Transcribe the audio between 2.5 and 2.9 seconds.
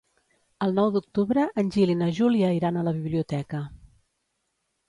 iran a